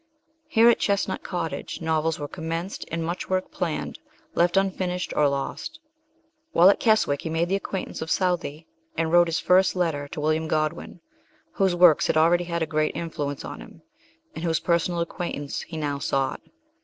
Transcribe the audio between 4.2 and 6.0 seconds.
left unfinished, or lost.